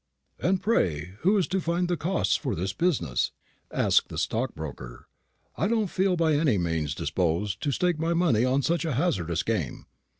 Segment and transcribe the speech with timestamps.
[0.39, 3.31] "And pray, who is to find the costs for this business?"
[3.71, 5.07] asked the stockbroker.
[5.55, 9.43] "I don't feel by any means disposed to stake my money on such a hazardous
[9.43, 9.85] game.